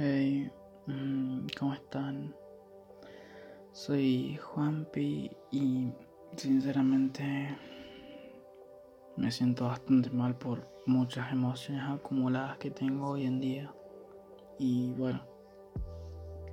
[0.00, 0.48] Hey,
[0.86, 2.32] mm, ¿cómo están?
[3.72, 5.92] Soy Juanpi y
[6.36, 7.58] sinceramente
[9.16, 13.74] me siento bastante mal por muchas emociones acumuladas que tengo hoy en día.
[14.56, 15.20] Y bueno,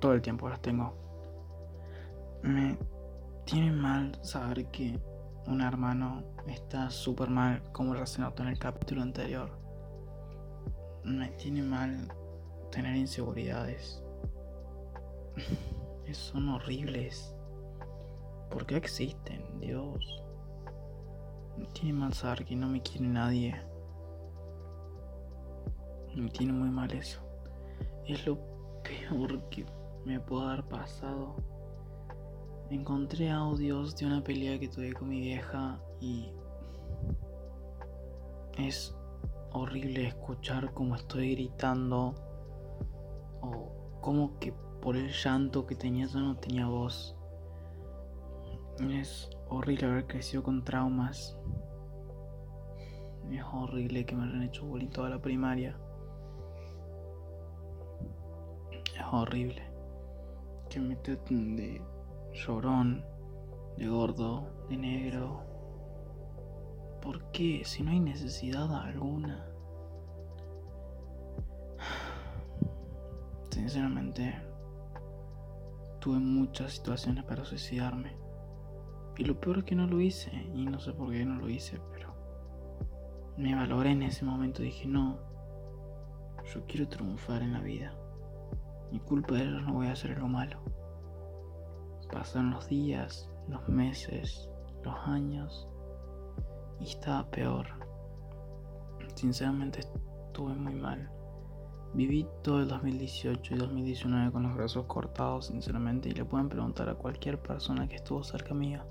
[0.00, 0.92] todo el tiempo las tengo.
[2.42, 2.76] Me
[3.44, 4.98] tiene mal saber que
[5.46, 9.56] un hermano está súper mal, como notó en el capítulo anterior.
[11.04, 12.08] Me tiene mal
[12.76, 14.02] tener inseguridades.
[16.12, 17.34] Son horribles.
[18.50, 19.42] ¿Por qué existen?
[19.60, 20.22] Dios.
[21.56, 22.12] Me tiene mal
[22.46, 23.56] que no me quiere nadie.
[26.14, 27.20] Me tiene muy mal eso.
[28.06, 28.38] Es lo
[28.82, 29.64] peor que
[30.04, 31.34] me pudo haber pasado.
[32.68, 36.30] Encontré audios de una pelea que tuve con mi vieja y
[38.58, 38.94] es
[39.52, 42.25] horrible escuchar cómo estoy gritando
[43.46, 47.16] o como que por el llanto que tenía yo no tenía voz.
[48.90, 51.36] Es horrible haber crecido con traumas.
[53.30, 55.76] Es horrible que me hayan hecho bullying toda la primaria.
[58.94, 59.62] Es horrible
[60.68, 61.82] que me traten de
[62.32, 63.04] llorón,
[63.76, 65.42] de gordo, de negro.
[67.02, 67.62] ¿Por qué?
[67.64, 69.55] Si no hay necesidad alguna.
[73.66, 74.32] Sinceramente,
[75.98, 78.16] tuve muchas situaciones para suicidarme.
[79.16, 80.30] Y lo peor es que no lo hice.
[80.54, 82.14] Y no sé por qué no lo hice, pero
[83.36, 84.62] me valoré en ese momento.
[84.62, 85.18] Dije, no,
[86.54, 87.92] yo quiero triunfar en la vida.
[88.92, 90.60] Mi culpa de ellos no voy a hacer algo malo.
[92.12, 94.48] Pasaron los días, los meses,
[94.84, 95.68] los años.
[96.78, 97.66] Y estaba peor.
[99.16, 101.10] Sinceramente estuve muy mal.
[101.96, 106.90] Viví todo el 2018 y 2019 con los brazos cortados, sinceramente, y le pueden preguntar
[106.90, 108.84] a cualquier persona que estuvo cerca mía.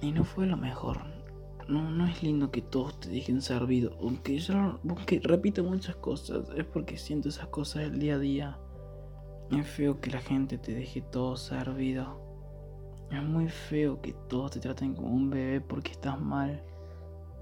[0.00, 1.04] Y no fue lo mejor.
[1.68, 3.96] No, no es lindo que todos te dejen servido.
[4.00, 8.58] Aunque yo aunque repito muchas cosas, es porque siento esas cosas el día a día.
[9.52, 12.20] Es feo que la gente te deje todo servido.
[13.12, 16.60] Es muy feo que todos te traten como un bebé porque estás mal.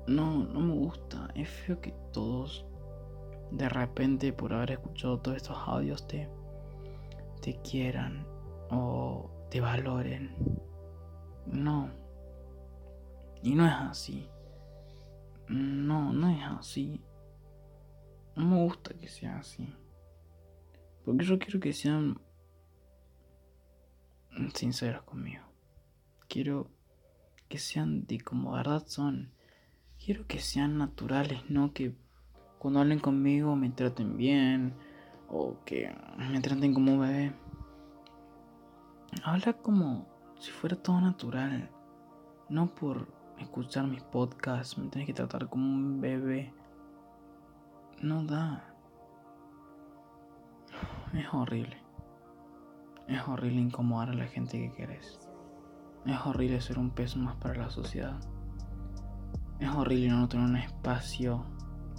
[0.07, 1.31] No, no me gusta.
[1.35, 2.67] Es feo que todos
[3.51, 6.29] de repente por haber escuchado todos estos audios te,
[7.41, 8.27] te quieran
[8.71, 10.35] o te valoren.
[11.47, 11.91] No.
[13.43, 14.29] Y no es así.
[15.49, 17.05] No, no es así.
[18.37, 19.73] No me gusta que sea así.
[21.05, 22.19] Porque yo quiero que sean
[24.55, 25.45] sinceros conmigo.
[26.29, 26.71] Quiero
[27.49, 29.33] que sean de como verdad son.
[30.03, 31.95] Quiero que sean naturales, no que
[32.65, 34.73] cuando hablen conmigo me traten bien
[35.29, 37.35] o que me traten como un bebé.
[39.23, 40.07] Habla como
[40.39, 41.69] si fuera todo natural.
[42.49, 43.07] No por
[43.39, 46.55] escuchar mis podcasts me tienes que tratar como un bebé.
[48.01, 48.65] No da.
[51.13, 51.77] Es horrible.
[53.09, 55.21] Es horrible incomodar a la gente que querés.
[56.07, 58.19] Es horrible ser un peso más para la sociedad.
[59.61, 61.45] Es horrible no tener un espacio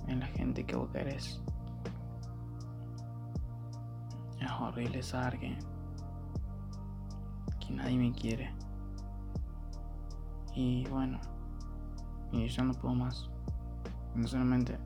[0.07, 1.41] en la gente que vos querés.
[4.39, 5.57] Es horrible saber que,
[7.59, 8.53] que nadie me quiere.
[10.53, 11.19] Y bueno,
[12.31, 13.29] y yo no puedo más.
[14.13, 14.77] Sinceramente,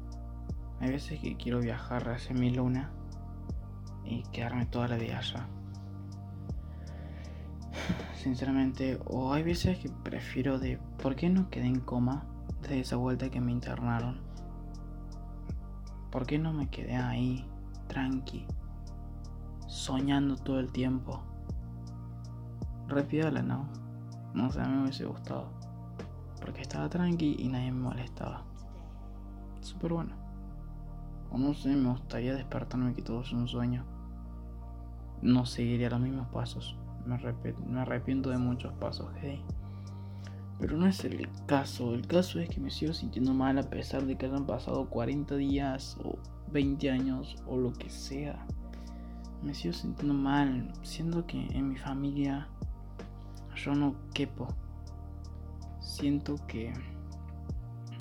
[0.79, 2.89] hay veces que quiero viajar hacia mi luna
[4.03, 5.47] y quedarme toda la vida allá.
[8.15, 12.25] Sinceramente, o hay veces que prefiero de por qué no quedé en coma
[12.61, 14.28] desde esa vuelta que me internaron.
[16.11, 17.45] ¿Por qué no me quedé ahí,
[17.87, 18.47] tranqui,
[19.67, 21.21] soñando todo el tiempo?
[22.87, 23.69] Repídala, ¿no?
[24.33, 25.51] No sé, a mí me hubiese gustado.
[26.41, 28.43] Porque estaba tranqui y nadie me molestaba.
[29.61, 30.15] Súper bueno.
[31.31, 33.85] O no sé, me gustaría despertarme que todo es un sueño.
[35.21, 36.75] No seguiría los mismos pasos.
[37.05, 37.19] Me,
[37.67, 39.43] me arrepiento de muchos pasos, hey.
[40.59, 41.93] Pero no es el caso.
[41.93, 45.35] El caso es que me sigo sintiendo mal a pesar de que hayan pasado 40
[45.37, 46.19] días o
[46.51, 48.45] 20 años o lo que sea.
[49.41, 52.49] Me sigo sintiendo mal, siendo que en mi familia
[53.55, 54.47] yo no quepo.
[55.79, 56.73] Siento que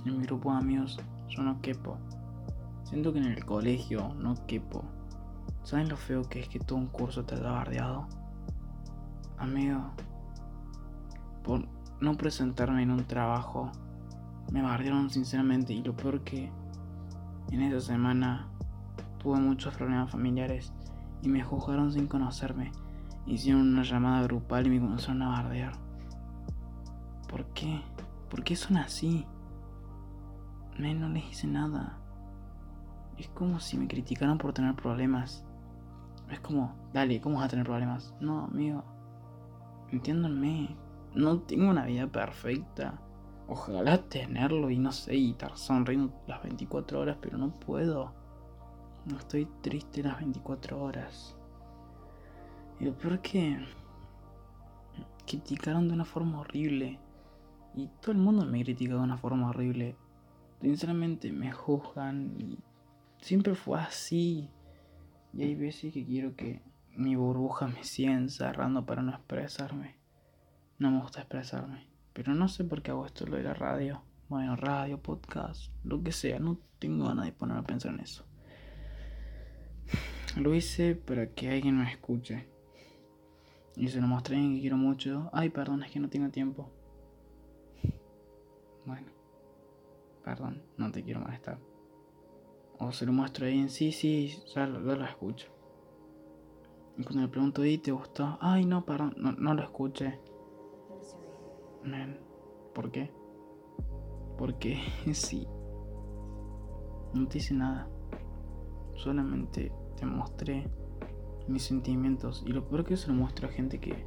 [0.05, 1.97] en mi grupo de amigos yo no quepo.
[2.83, 4.83] Siento que en el colegio no quepo.
[5.63, 8.09] ¿Saben lo feo que es que todo un curso te haya bardeado?
[9.37, 9.93] Amigo,
[11.45, 13.71] por no presentarme en un trabajo.
[14.53, 16.51] Me bardearon sinceramente y lo peor que
[17.51, 18.49] en esa semana
[19.19, 20.73] tuve muchos problemas familiares
[21.23, 22.73] y me juzgaron sin conocerme.
[23.27, 25.73] Hicieron una llamada grupal y me comenzaron a bardear.
[27.29, 27.83] ¿Por qué?
[28.31, 29.27] ¿Por qué son así?
[30.79, 31.99] Me no les hice nada.
[33.19, 35.45] Es como si me criticaran por tener problemas.
[36.31, 38.15] Es como, dale, ¿cómo vas a tener problemas?
[38.21, 38.85] No, amigo.
[39.91, 40.77] Entiéndanme.
[41.15, 43.01] No tengo una vida perfecta.
[43.49, 48.13] Ojalá tenerlo y no sé, y estar sonriendo las 24 horas, pero no puedo.
[49.07, 51.37] No estoy triste las 24 horas.
[52.79, 53.59] Y lo peor que
[55.27, 56.99] criticaron de una forma horrible.
[57.75, 59.97] Y todo el mundo me critica de una forma horrible.
[60.61, 62.59] Sinceramente me juzgan
[63.21, 64.51] siempre fue así.
[65.33, 66.63] Y hay veces que quiero que
[66.97, 69.98] mi burbuja me siga encerrando para no expresarme.
[70.79, 71.87] No me gusta expresarme.
[72.13, 74.03] Pero no sé por qué hago esto lo de la radio.
[74.29, 76.39] Bueno, radio, podcast, lo que sea.
[76.39, 78.25] No tengo ganas de ponerme a pensar en eso.
[80.37, 82.49] Lo hice para que alguien me escuche.
[83.77, 85.31] Y se lo mostré a que quiero mucho.
[85.33, 86.71] Ay, perdón, es que no tengo tiempo.
[88.85, 89.09] Bueno,
[90.25, 91.59] perdón, no te quiero molestar.
[92.79, 95.49] O se lo muestro ahí en sí, sí, ya, lo escucho.
[96.97, 98.39] Y cuando le pregunto, ¿y te gustó?
[98.41, 100.19] Ay, no, perdón, no, lo escuché.
[102.75, 103.11] ¿Por qué?
[104.37, 104.79] Porque
[105.13, 105.47] sí.
[107.15, 107.89] No te hice nada.
[108.95, 110.69] Solamente te mostré
[111.47, 112.45] mis sentimientos.
[112.47, 114.05] Y lo peor que se lo muestro a gente que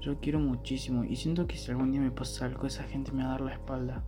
[0.00, 1.04] yo quiero muchísimo.
[1.04, 3.40] Y siento que si algún día me pasa algo, esa gente me va a dar
[3.42, 4.04] la espalda.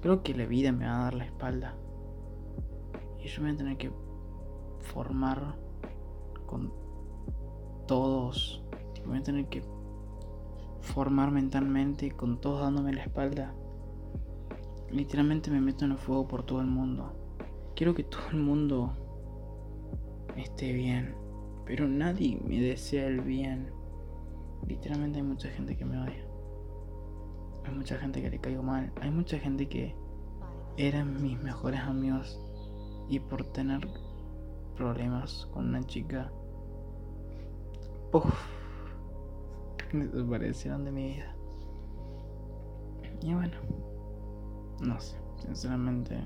[0.00, 1.76] Creo que la vida me va a dar la espalda.
[3.22, 3.90] Y yo voy a tener que
[4.80, 5.56] formar
[6.46, 6.72] con
[7.86, 8.62] todos.
[9.06, 9.62] Voy a tener que
[10.84, 13.54] formar mentalmente con todos dándome la espalda.
[14.90, 17.12] Literalmente me meto en el fuego por todo el mundo.
[17.74, 18.92] Quiero que todo el mundo
[20.36, 21.16] esté bien.
[21.66, 23.70] Pero nadie me desea el bien.
[24.68, 26.26] Literalmente hay mucha gente que me odia.
[27.64, 28.92] Hay mucha gente que le caigo mal.
[29.00, 29.96] Hay mucha gente que
[30.76, 32.40] eran mis mejores amigos
[33.08, 33.88] y por tener
[34.76, 36.30] problemas con una chica,
[38.10, 38.34] puff,
[40.00, 41.36] desaparecieron de mi vida.
[43.22, 43.56] Y bueno,
[44.80, 46.24] no sé, sinceramente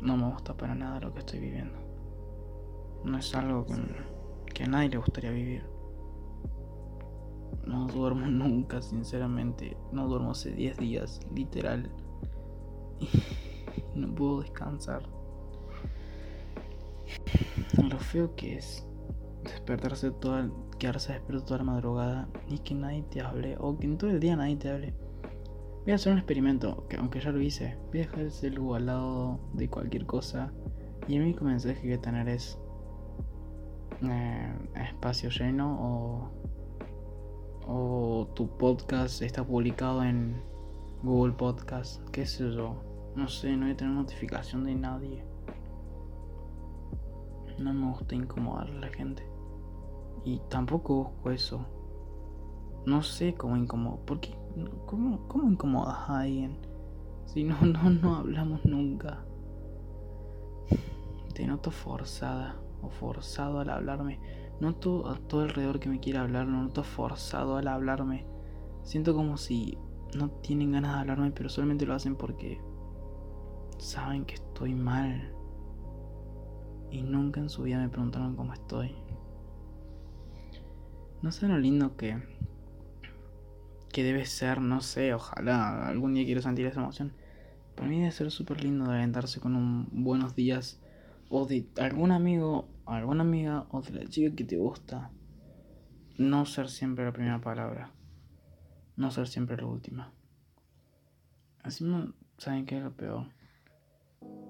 [0.00, 1.78] no me gusta para nada lo que estoy viviendo.
[3.04, 3.74] No es algo que,
[4.52, 5.64] que a nadie le gustaría vivir.
[7.66, 9.76] No duermo nunca, sinceramente.
[9.92, 11.90] No duermo hace 10 días, literal.
[13.00, 13.08] Y
[13.98, 15.02] no puedo descansar.
[17.82, 18.86] Lo feo que es
[19.52, 23.98] despertarse toda, quedarse despierto toda la madrugada y que nadie te hable, o que en
[23.98, 24.94] todo el día nadie te hable.
[25.84, 28.80] Voy a hacer un experimento, que aunque ya lo hice, voy a dejar el celular
[28.80, 30.52] al lado de cualquier cosa
[31.06, 32.58] y el único mensaje que voy a tener es
[34.02, 34.54] eh,
[34.88, 36.30] espacio lleno o,
[37.66, 40.42] o tu podcast está publicado en
[41.02, 42.82] Google Podcast, qué sé yo,
[43.14, 45.22] no sé, no voy a tener notificación de nadie.
[47.58, 49.33] No me gusta incomodar a la gente.
[50.24, 51.66] Y tampoco busco eso.
[52.86, 54.04] No sé cómo incomodar.
[54.04, 54.36] ¿Por qué?
[54.86, 56.56] ¿Cómo, cómo incomodas a alguien?
[57.26, 59.24] Si no, no, no hablamos nunca.
[61.34, 64.20] Te noto forzada o forzado al hablarme.
[64.60, 68.24] Noto a todo alrededor que me quiere hablar, no noto forzado al hablarme.
[68.82, 69.76] Siento como si
[70.16, 72.60] no tienen ganas de hablarme, pero solamente lo hacen porque
[73.78, 75.34] saben que estoy mal
[76.90, 78.94] y nunca en su vida me preguntaron cómo estoy.
[81.24, 82.18] No sé lo lindo que
[83.90, 87.14] que debe ser, no sé, ojalá algún día quiero sentir esa emoción.
[87.74, 90.82] Para mí debe ser súper lindo de aventarse con un buenos días
[91.30, 95.12] o de algún amigo, alguna amiga o de la chica que te gusta.
[96.18, 97.90] No ser siempre la primera palabra.
[98.94, 100.12] No ser siempre la última.
[101.62, 103.28] Así no saben qué es lo peor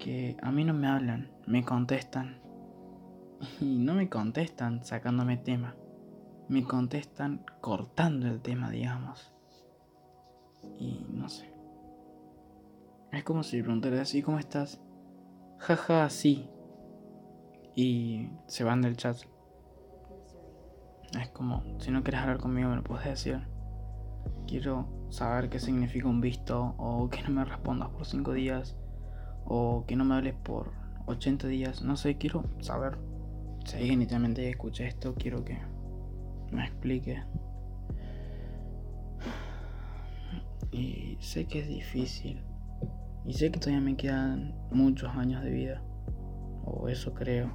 [0.00, 2.42] que a mí no me hablan, me contestan.
[3.60, 5.76] Y no me contestan sacándome tema,
[6.48, 9.32] me contestan cortando el tema, digamos.
[10.78, 11.52] Y no sé.
[13.12, 14.80] Es como si preguntara así, ¿cómo estás?
[15.58, 16.50] Jaja, sí.
[17.74, 19.16] Y se van del chat.
[21.20, 23.46] Es como, si no quieres hablar conmigo, me lo puedes decir.
[24.46, 28.76] Quiero saber qué significa un visto o que no me respondas por cinco días
[29.44, 30.72] o que no me hables por
[31.06, 32.98] 80 días, no sé, quiero saber.
[33.64, 35.58] Si alguien literalmente esto, quiero que
[36.54, 37.22] me explique.
[40.70, 42.42] Y sé que es difícil.
[43.26, 45.82] Y sé que todavía me quedan muchos años de vida.
[46.64, 47.50] O eso creo.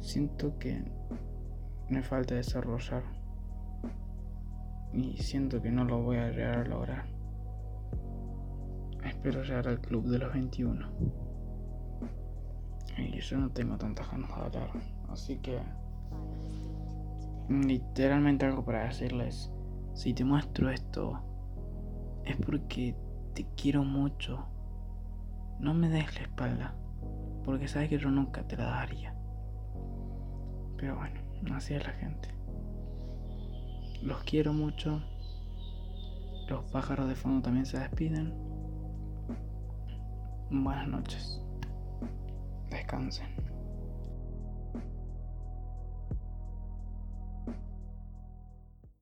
[0.00, 0.84] siento que
[1.88, 3.02] me falta desarrollar
[4.92, 7.04] y siento que no lo voy a llegar a lograr.
[9.04, 10.88] Espero llegar al club de los 21.
[12.96, 14.70] Y yo no tengo tantas ganas de hablar,
[15.08, 15.58] así que
[17.48, 19.52] literalmente algo para decirles.
[19.94, 21.20] Si te muestro esto,
[22.24, 22.96] es porque
[23.34, 24.46] te quiero mucho.
[25.58, 26.74] No me des la espalda,
[27.44, 29.14] porque sabes que yo nunca te la daría.
[30.76, 31.20] Pero bueno,
[31.54, 32.28] así es la gente.
[34.02, 35.02] Los quiero mucho.
[36.48, 38.32] Los pájaros de fondo también se despiden.
[40.50, 41.42] Buenas noches.
[42.70, 43.47] Descansen.